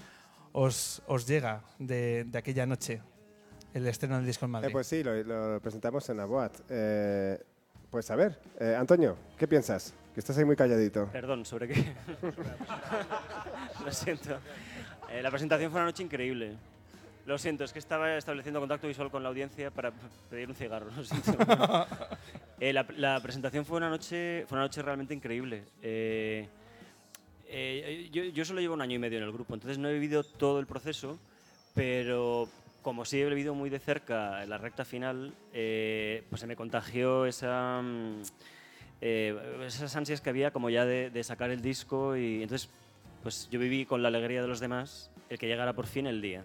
[0.54, 3.00] os, os llega de, de aquella noche?
[3.76, 4.70] El estreno del disco en Madrid.
[4.70, 6.62] Eh, pues sí, lo, lo presentamos en la BOAT.
[6.68, 7.40] Eh,
[7.92, 9.94] pues a ver, eh, Antonio, ¿qué piensas?
[10.16, 11.10] Que estás ahí muy calladito.
[11.12, 11.94] Perdón, ¿sobre qué?
[13.86, 14.40] Lo siento.
[15.10, 16.58] Eh, la presentación fue una noche increíble.
[17.26, 19.92] Lo siento, es que estaba estableciendo contacto visual con la audiencia para
[20.30, 20.90] pedir un cigarro.
[20.96, 21.32] Lo siento.
[22.64, 25.64] Eh, la, la presentación fue una noche, fue una noche realmente increíble.
[25.82, 26.48] Eh,
[27.48, 29.94] eh, yo, yo solo llevo un año y medio en el grupo, entonces no he
[29.94, 31.18] vivido todo el proceso,
[31.74, 32.48] pero
[32.84, 37.82] como sí he vivido muy de cerca la recta final, pues se me contagió esa,
[37.82, 38.22] mm,
[39.02, 42.70] esas ansias que había como ya de, de sacar el disco y entonces
[43.24, 46.22] pues yo viví con la alegría de los demás el que llegara por fin el
[46.22, 46.44] día.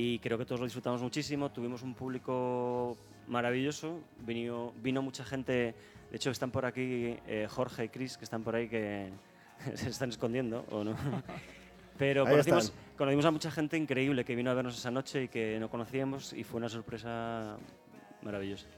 [0.00, 5.52] Y creo que todos lo disfrutamos muchísimo, tuvimos un público maravilloso, vino, vino mucha gente,
[5.52, 9.10] de hecho están por aquí eh, Jorge y Chris, que están por ahí que
[9.74, 10.94] se están escondiendo, ¿o no?
[11.98, 15.58] Pero conocimos, conocimos a mucha gente increíble que vino a vernos esa noche y que
[15.58, 17.56] no conocíamos y fue una sorpresa
[18.22, 18.68] maravillosa.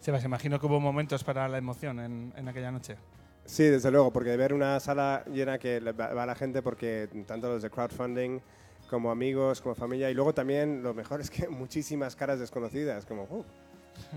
[0.00, 2.96] Sebas, imagino que hubo momentos para la emoción en, en aquella noche.
[3.44, 7.62] Sí, desde luego, porque ver una sala llena que va la gente, porque tanto los
[7.62, 8.40] de crowdfunding
[8.88, 13.24] como amigos, como familia, y luego también lo mejor es que muchísimas caras desconocidas, como,
[13.24, 13.44] uh,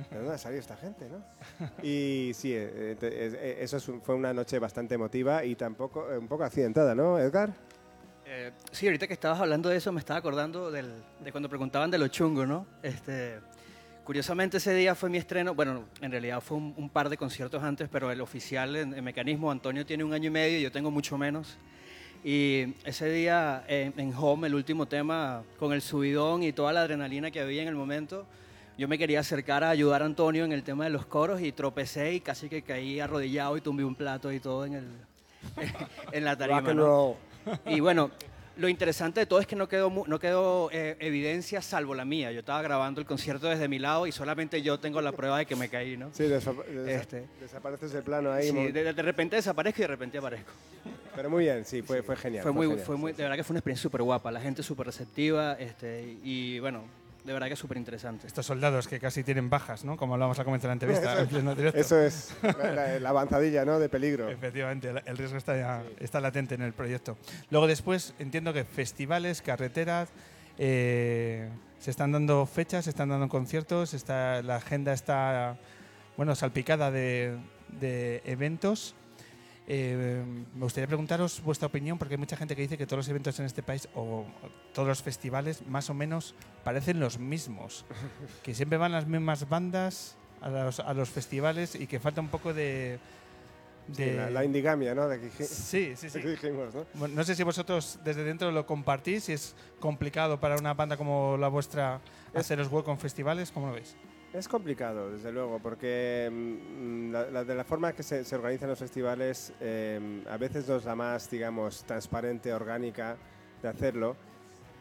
[0.10, 1.08] ¿de dónde ha salido esta gente?
[1.10, 1.24] ¿no?
[1.84, 6.28] Y sí, eh, es- eh, eso fue una noche bastante emotiva y tampoco eh, un
[6.28, 7.54] poco accidentada, ¿no, Edgar?
[8.26, 11.92] Eh, sí, ahorita que estabas hablando de eso, me estaba acordando del- de cuando preguntaban
[11.92, 12.66] de lo chungo, ¿no?
[12.82, 13.40] Este,
[14.06, 15.54] curiosamente, ese día fue mi estreno.
[15.54, 19.04] Bueno, en realidad fue un, un par de conciertos antes, pero el oficial en, en
[19.04, 21.58] Mecanismo, Antonio tiene un año y medio y yo tengo mucho menos.
[22.24, 26.82] Y ese día eh, en Home, el último tema, con el subidón y toda la
[26.82, 28.26] adrenalina que había en el momento,
[28.78, 31.52] yo me quería acercar a ayudar a Antonio en el tema de los coros y
[31.52, 34.88] tropecé y casi que caí arrodillado y tumbé un plato y todo en, el,
[36.12, 36.62] en la tarima.
[36.74, 37.16] ¿no?
[37.66, 38.12] Y bueno,
[38.62, 42.32] lo interesante de todo es que no quedó, no quedó eh, evidencia salvo la mía.
[42.32, 45.45] Yo estaba grabando el concierto desde mi lado y solamente yo tengo la prueba de
[45.45, 46.12] que me caí, ¿no?
[46.13, 46.24] Sí,
[46.88, 47.26] Este.
[47.41, 48.50] desapareces del plano ahí.
[48.50, 50.52] Sí, de, de repente desaparezco y de repente aparezco.
[51.15, 52.43] Pero muy bien, sí, fue, fue genial.
[52.43, 53.17] Fue muy, genial, fue muy, sí.
[53.17, 56.84] de verdad que fue una experiencia súper guapa, la gente súper receptiva este, y bueno,
[57.24, 58.26] de verdad que súper interesante.
[58.28, 59.96] Estos soldados que casi tienen bajas, ¿no?
[59.98, 61.80] Como lo vamos a comentar en la entrevista en pleno directo.
[61.80, 63.78] Eso es la, la- la avanzadilla, ¿no?
[63.80, 64.30] De peligro.
[64.30, 67.18] Efectivamente, el- el riesgo está, ya- está latente en el proyecto.
[67.50, 70.10] Luego después entiendo que festivales, carreteras,
[70.58, 75.58] eh, se están dando fechas, se están dando conciertos, está, la agenda está
[76.18, 77.38] bueno, salpicada de,
[77.80, 78.96] de eventos.
[79.67, 80.24] Eh,
[80.56, 83.39] me gustaría preguntaros vuestra opinión, porque hay mucha gente que dice que todos los eventos
[83.39, 84.26] en este país o
[84.74, 87.86] todos los festivales más o menos parecen los mismos,
[88.43, 92.30] que siempre van las mismas bandas a los, a los festivales y que falta un
[92.30, 93.00] poco de,
[93.88, 94.15] de...
[94.15, 95.08] La, la indigamia, ¿no?
[95.08, 96.17] De que, Sí, sí, sí.
[96.17, 96.86] de que dijimos, ¿no?
[96.95, 100.97] Bueno, no sé si vosotros desde dentro lo compartís, si es complicado para una banda
[100.97, 102.02] como la vuestra
[102.34, 103.95] haceros hueco en festivales, ¿cómo lo veis?
[104.34, 108.70] Es complicado, desde luego, porque mm, la, la- de la forma que se, se organizan
[108.70, 113.17] los festivales eh, a veces no es la más, digamos, transparente, orgánica
[113.62, 114.15] de hacerlo.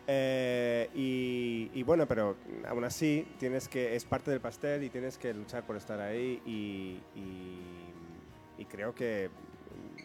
[0.06, 2.36] Eh, y, y bueno, pero
[2.68, 6.40] aún así tienes que es parte del pastel y tienes que luchar por estar ahí
[6.46, 7.92] y, y-
[8.62, 9.30] y creo que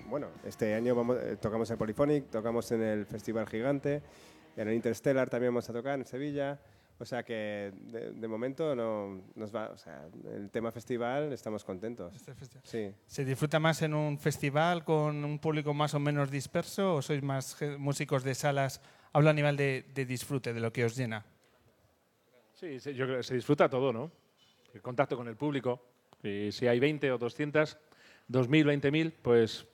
[0.06, 4.02] mm, bueno, este año vamos, eh, tocamos en Polyphonic, tocamos en el Festival Gigante,
[4.58, 6.60] en el Interstellar también vamos a tocar en Sevilla.
[6.98, 11.66] O sea que de, de momento no nos va, o sea, el tema festival estamos
[11.66, 12.16] contentos.
[12.16, 12.64] Este festival?
[12.66, 12.92] Sí.
[13.06, 17.22] ¿Se disfruta más en un festival con un público más o menos disperso o sois
[17.22, 18.82] más músicos de salas?
[19.12, 21.26] Hablo a nivel de, de disfrute, de lo que os llena.
[22.54, 24.10] Sí, sí, yo creo que se disfruta todo, ¿no?
[24.74, 25.82] El contacto con el público.
[26.24, 27.78] Y si hay 20 o 200,
[28.30, 29.68] 2.000, 20.000, pues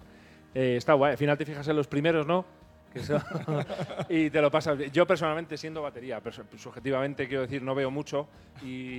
[0.55, 1.11] eh, está guay.
[1.11, 2.45] Al final te fijas en los primeros, ¿no?
[2.93, 3.21] Que son-
[4.09, 4.77] y te lo pasas.
[4.77, 4.91] bien.
[4.91, 6.21] Yo personalmente, siendo batería,
[6.57, 8.27] subjetivamente quiero decir, no veo mucho
[8.63, 8.97] y,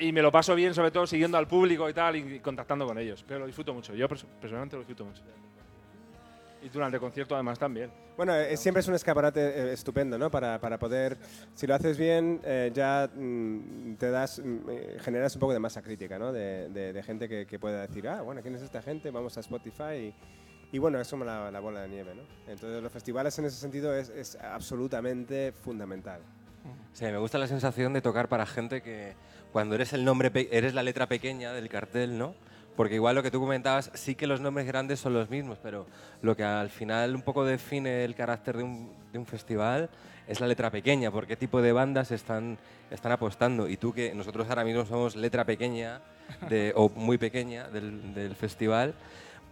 [0.00, 2.98] y me lo paso bien, sobre todo siguiendo al público y tal, y contactando con
[2.98, 3.24] ellos.
[3.26, 3.94] Pero lo disfruto mucho.
[3.94, 5.22] Yo perso- personalmente lo disfruto mucho.
[6.62, 7.90] Y durante el concierto, además, también.
[8.16, 10.30] Bueno, eh, siempre es un escaparate eh, estupendo, ¿no?
[10.30, 11.18] Para, para poder,
[11.54, 15.58] si lo haces bien, eh, ya mm, te das, mm, eh, generas un poco de
[15.58, 16.32] masa crítica, ¿no?
[16.32, 19.10] De, de- de gente que, que pueda decir, ah, bueno, ¿quién es esta gente?
[19.10, 20.14] Vamos a Spotify y,
[20.74, 22.22] y bueno, es como la, la bola de nieve, ¿no?
[22.48, 26.20] Entonces los festivales en ese sentido es, es absolutamente fundamental.
[26.92, 29.14] Sí, me gusta la sensación de tocar para gente que
[29.52, 32.34] cuando eres el nombre, eres la letra pequeña del cartel, ¿no?
[32.74, 35.86] Porque igual lo que tú comentabas, sí que los nombres grandes son los mismos, pero
[36.22, 39.88] lo que al final un poco define el carácter de un, de un festival
[40.26, 42.58] es la letra pequeña, por qué tipo de bandas están,
[42.90, 43.68] están apostando.
[43.68, 46.00] Y tú que nosotros ahora mismo somos letra pequeña
[46.50, 48.94] de, o muy pequeña del, del festival,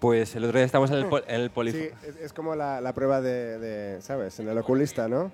[0.02, 2.56] pues el otro día estamos en el, pol- en el polifo- Sí, es, es como
[2.56, 4.36] la, la prueba de, de, ¿sabes?
[4.40, 5.30] En el oculista, ¿no?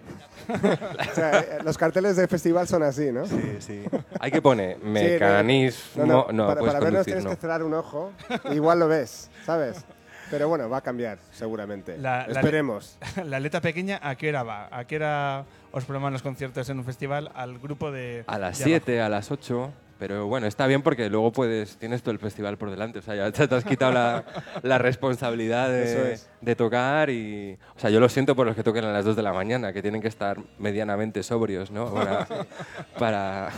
[0.48, 3.24] o sea, eh, los carteles de festival son así, ¿no?
[3.26, 3.82] Sí, sí.
[4.20, 6.04] Hay que poner Sí, no, mecanismo.
[6.04, 7.30] No, no, no, para, para conducir, tienes no.
[7.30, 8.12] que cerrar un ojo,
[8.52, 9.84] igual lo ves, ¿sabes?
[10.30, 11.96] Pero bueno, va a cambiar, seguramente.
[11.96, 12.98] La- la- Esperemos.
[13.24, 14.68] la letra pequeña, ¿a qué hora va?
[14.70, 17.30] ¿A qué hora os programan los conciertos en un festival?
[17.34, 18.24] Al grupo de.
[18.26, 19.70] A las de 7, a las 8.
[19.98, 23.00] Pero bueno, está bien porque luego puedes, tienes todo el festival por delante.
[23.00, 24.24] O sea, ya te, has quitado la,
[24.62, 26.30] la responsabilidad de, es.
[26.40, 27.10] de tocar.
[27.10, 29.32] Y, o sea, yo lo siento por los que toquen a las 2 de la
[29.32, 31.92] mañana, que tienen que estar medianamente sobrios, ¿no?
[31.92, 32.26] Para.
[32.98, 33.50] para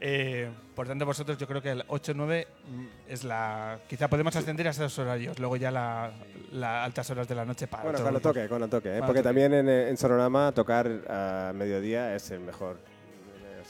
[0.00, 3.80] Eh, por tanto, vosotros yo creo que el 8-9 mm, es la...
[3.88, 6.12] Quizá podemos ascender a esos horarios, luego ya las
[6.52, 8.90] la altas horas de la noche para Bueno, cuando toque, cuando toque.
[8.96, 9.00] ¿eh?
[9.00, 9.22] Porque toque.
[9.22, 12.78] también en, en Sonorama tocar a mediodía es el mejor.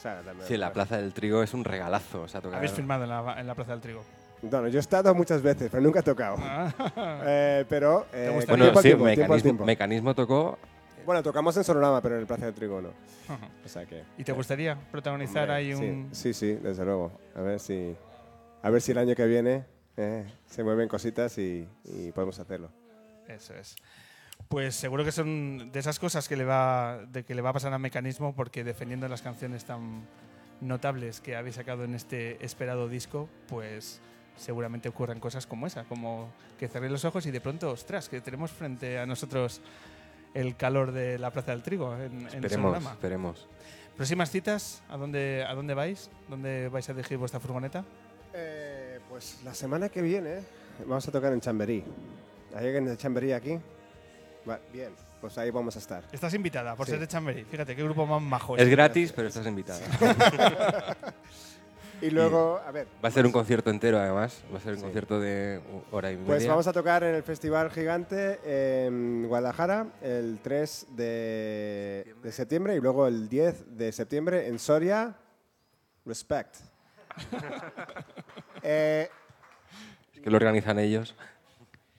[0.05, 2.21] Eh, la- sí, la Plaza del Trigo es un regalazo.
[2.23, 2.57] O sea, tocar.
[2.57, 4.03] Habéis filmado en la, en la Plaza del Trigo.
[4.41, 6.37] Bueno, yo he estado muchas veces, pero nunca he tocado.
[7.25, 8.43] Eh, pero eh?
[8.47, 9.65] Bueno, sí, tiempo, mecanismo, tiempo.
[9.65, 10.57] mecanismo tocó.
[11.05, 12.89] Bueno, tocamos en Sonorama, pero en el Plaza del Trigo no.
[13.65, 14.03] O sea que...
[14.17, 16.09] ¿Y te gustaría protagonizar Hombre, ahí sí, un...?
[16.11, 17.11] Sí, sí, desde luego.
[17.35, 17.95] A ver si,
[18.61, 19.65] a ver si el año que viene
[19.97, 22.69] eh, se mueven cositas y, y podemos hacerlo.
[23.27, 23.75] Eso es.
[24.47, 27.53] Pues seguro que son de esas cosas que le va, de que le va a
[27.53, 30.07] pasar a Mecanismo porque defendiendo las canciones tan
[30.61, 34.01] notables que habéis sacado en este esperado disco, pues
[34.35, 38.21] seguramente ocurran cosas como esa, como que cerréis los ojos y de pronto, ostras, que
[38.21, 39.61] tenemos frente a nosotros
[40.33, 43.47] el calor de la Plaza del Trigo en, en Esperemos, esperemos.
[43.95, 44.81] ¿Próximas citas?
[44.89, 46.09] ¿A dónde, ¿A dónde vais?
[46.29, 47.83] ¿Dónde vais a dirigir vuestra furgoneta?
[48.33, 50.39] Eh, pues la semana que viene
[50.85, 51.83] vamos a tocar en Chamberí.
[52.55, 53.59] ¿Hay alguien de Chamberí aquí?
[54.49, 54.91] Va- bien,
[55.21, 56.03] pues ahí vamos a estar.
[56.11, 56.91] Estás invitada por Sí.
[56.93, 57.43] ser de Chamberí.
[57.43, 58.57] Fíjate, qué grupo más majo.
[58.57, 59.79] Es gratis, pero estás invitada.
[62.01, 64.41] Y luego, a ver, Va a ser un concierto entero, además.
[64.53, 64.83] Va a ser un Sí.
[64.83, 65.59] concierto de
[65.91, 66.27] hora y media.
[66.27, 68.39] pues vamos a tocar en el Festival Gigante
[68.95, 75.13] en Guadalajara el 3 de, de septiembre y luego el 10 de septiembre en Soria.
[76.05, 76.55] Respect.
[78.63, 79.09] Eh,
[80.13, 81.15] Es que lo organizan ellos.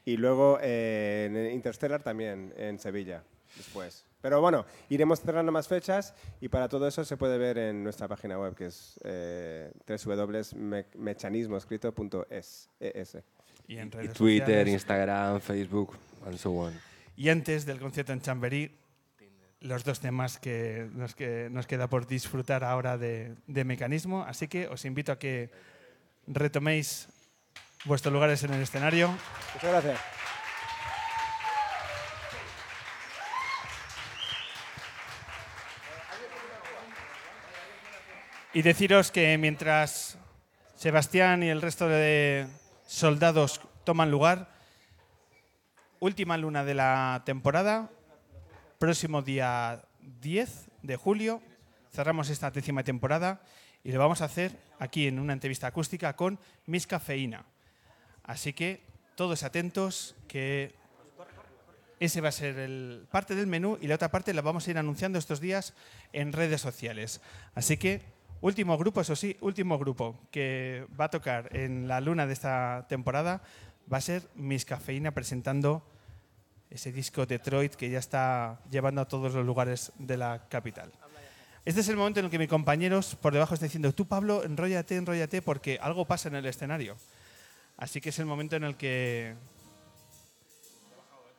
[0.05, 3.23] Y luego eh, en Interstellar también, en Sevilla,
[3.57, 4.05] después.
[4.21, 8.07] Pero bueno, iremos cerrando más fechas y para todo eso se puede ver en nuestra
[8.07, 12.69] página web, que es eh, www.mechanismoescrito.es.
[12.81, 13.17] ES.
[13.67, 14.75] Y en Y redes Twitter, sociales.
[14.75, 15.97] Instagram, Facebook,
[16.27, 16.79] and so on.
[17.17, 18.77] Y antes del concierto en Chamberí,
[19.61, 24.23] los dos temas que nos, que nos queda por disfrutar ahora de, de Mecanismo.
[24.23, 25.51] Así que os invito a que
[26.27, 27.09] retoméis
[27.85, 29.09] vuestros lugares en el escenario.
[29.55, 30.01] Muchas gracias.
[38.53, 40.19] Y deciros que mientras
[40.75, 42.47] Sebastián y el resto de
[42.87, 44.49] soldados toman lugar.
[46.01, 47.91] Última luna de la temporada,
[48.79, 51.43] próximo día 10 de julio,
[51.93, 53.43] cerramos esta décima temporada
[53.85, 57.45] y lo vamos a hacer aquí en una entrevista acústica con Miss Cafeína.
[58.25, 58.83] Así que
[59.15, 60.75] todos atentos que
[62.01, 64.71] ese va a ser el, parte del menú y la otra parte la vamos a
[64.71, 65.75] ir anunciando estos días
[66.13, 67.21] en redes sociales.
[67.55, 68.03] Así que
[68.41, 72.87] último grupo, eso sí, último grupo que va a tocar en la luna de esta
[72.89, 73.43] temporada
[73.93, 75.83] va a ser Miss Cafeína presentando
[76.71, 80.93] ese disco Detroit que ya está llevando a todos los lugares de la capital.
[81.65, 84.43] Este es el momento en el que mis compañeros por debajo están diciendo, tú Pablo,
[84.45, 86.97] enróllate, enróllate, porque algo pasa en el escenario.
[87.81, 89.35] Así que es el momento en el que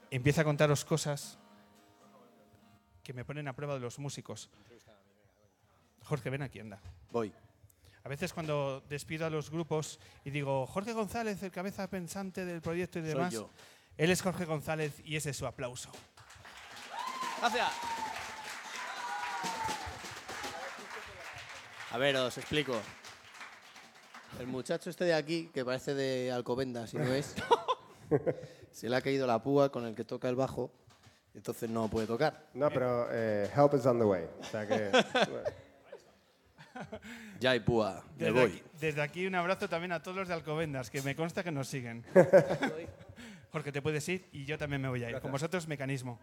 [0.10, 1.38] empieza a contaros cosas
[3.04, 4.50] que me ponen a prueba de los músicos.
[6.04, 6.82] Jorge, ven aquí, anda.
[7.12, 7.32] Voy.
[8.04, 12.60] A veces cuando despido a los grupos y digo, Jorge González, el cabeza pensante del
[12.60, 13.50] proyecto y Soy demás, yo.
[13.96, 15.92] él es Jorge González y ese es su aplauso.
[17.40, 17.70] Gracias.
[21.92, 22.82] A ver, os explico.
[24.42, 27.36] El muchacho este de aquí, que parece de Alcobendas, si no es,
[28.72, 30.72] se le ha caído la púa con el que toca el bajo,
[31.36, 32.48] entonces no puede tocar.
[32.56, 34.24] No, pero eh, help is on the way.
[34.40, 34.92] O sea que...
[37.40, 38.50] Ya hay púa, me Desde voy.
[38.50, 41.52] aquí, desde aquí un abrazo también a todos los de Alcobendas, que me consta que
[41.52, 42.04] nos siguen.
[43.52, 45.20] Jorge, te puedes ir y yo también me voy a ir.
[45.20, 46.18] Con vosotros, mecanismo.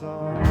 [0.00, 0.43] song.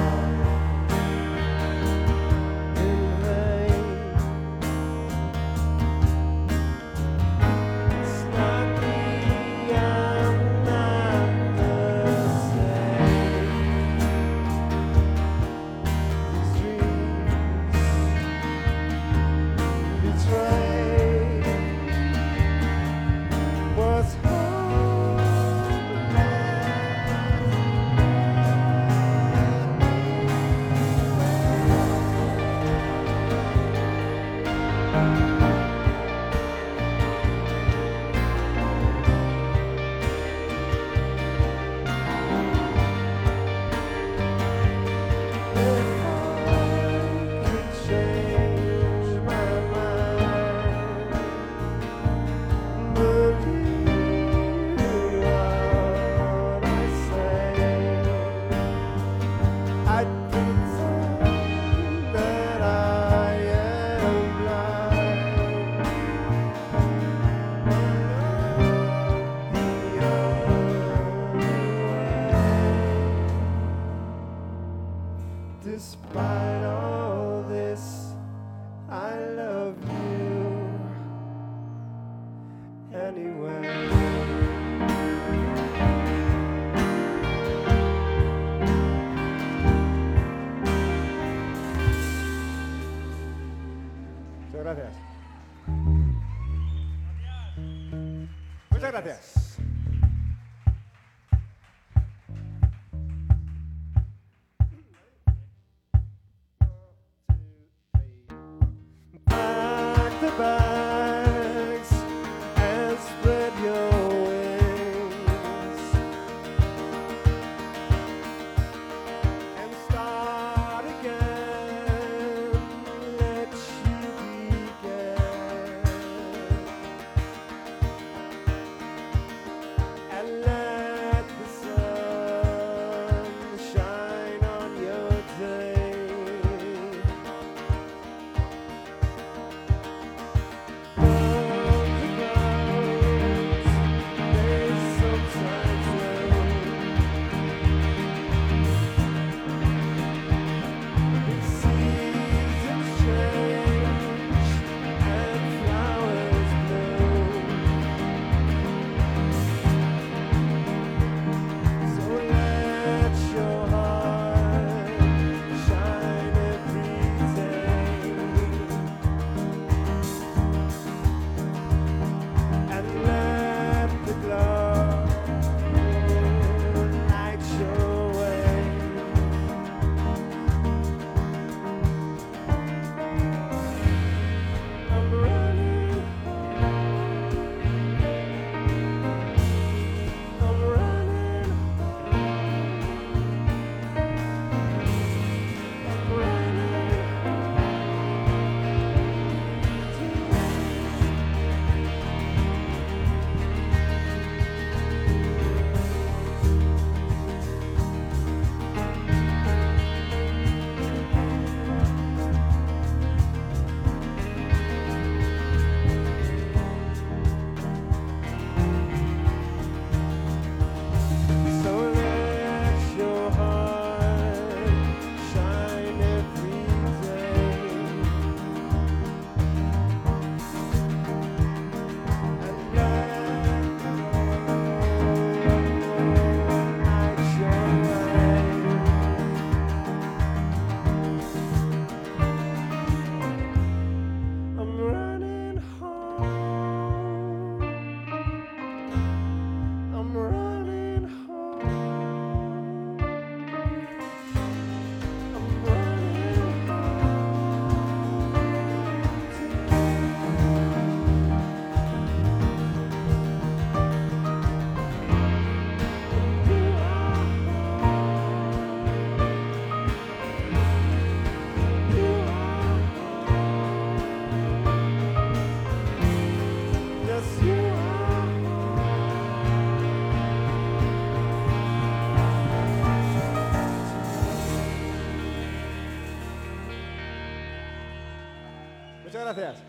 [289.35, 289.63] Gracias.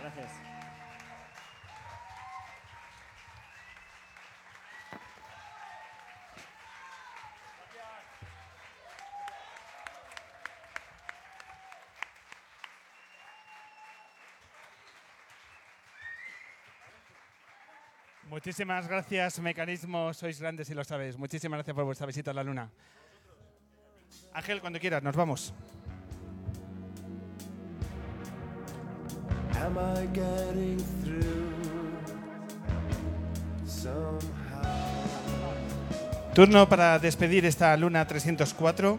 [0.00, 0.32] Gracias.
[18.28, 20.14] Muchísimas gracias, Mecanismo.
[20.14, 21.16] Sois grandes y lo sabéis.
[21.16, 22.70] Muchísimas gracias por vuestra visita a la Luna.
[24.32, 25.52] Ángel, cuando quieras, nos vamos.
[29.68, 31.52] Am I getting through
[33.66, 34.22] somehow?
[36.34, 38.98] Turno para despedir esta Luna 304.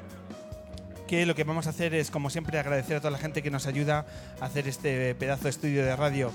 [1.07, 3.49] Que lo que vamos a hacer es, como siempre, agradecer a toda la gente que
[3.49, 4.05] nos ayuda
[4.39, 6.31] a hacer este pedazo de estudio de radio.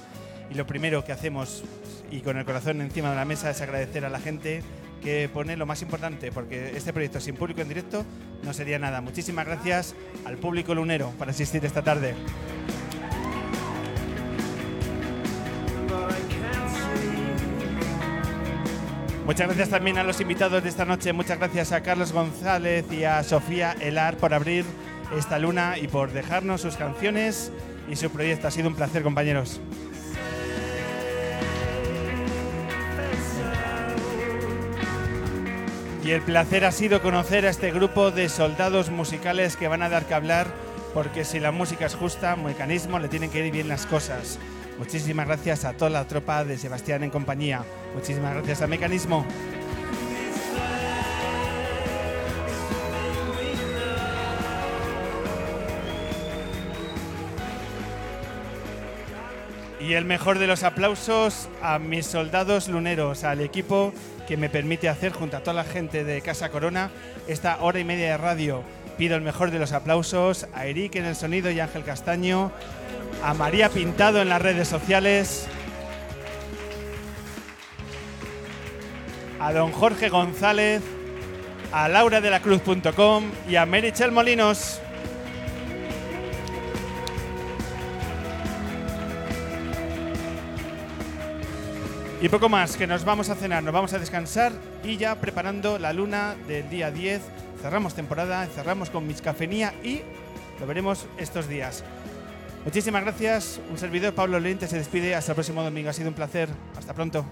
[0.50, 1.62] Y lo primero que hacemos,
[2.10, 4.64] y con el corazón encima de la mesa, es agradecer a la gente
[5.00, 8.04] que pone lo más importante, porque este proyecto sin público en directo
[8.42, 9.00] no sería nada.
[9.00, 12.16] Muchísimas gracias al público lunero por asistir esta tarde.
[19.24, 21.14] Muchas gracias también a los invitados de esta noche.
[21.14, 24.66] Muchas gracias a Carlos González y a Sofía Elar por abrir
[25.16, 27.50] esta luna y por dejarnos sus canciones
[27.88, 28.48] y su proyecto.
[28.48, 29.62] Ha sido un placer, compañeros.
[36.04, 39.88] Y el placer ha sido conocer a este grupo de soldados musicales que van a
[39.88, 40.48] dar que hablar,
[40.92, 44.38] porque si la música es justa, mecanismo, le tienen que ir bien las cosas.
[44.78, 47.64] Muchísimas gracias a toda la tropa de Sebastián en compañía.
[47.94, 49.24] Muchísimas gracias a Mecanismo.
[59.80, 63.92] Y el mejor de los aplausos a mis soldados luneros, al equipo
[64.26, 66.90] que me permite hacer junto a toda la gente de Casa Corona
[67.28, 68.62] esta hora y media de radio.
[68.96, 72.52] Pido el mejor de los aplausos a Eric en el sonido y Ángel Castaño,
[73.24, 75.48] a María Pintado en las redes sociales,
[79.40, 80.80] a don Jorge González,
[81.72, 84.80] a Laura de la Cruz.com y a Merichel Molinos.
[92.22, 94.52] Y poco más, que nos vamos a cenar, nos vamos a descansar
[94.84, 97.20] y ya preparando la luna del día 10.
[97.64, 100.02] Cerramos temporada, cerramos con Miscafenía y
[100.60, 101.82] lo veremos estos días.
[102.62, 103.58] Muchísimas gracias.
[103.70, 105.14] Un servidor, Pablo Lente, se despide.
[105.14, 105.88] Hasta el próximo domingo.
[105.88, 106.50] Ha sido un placer.
[106.76, 107.24] Hasta pronto.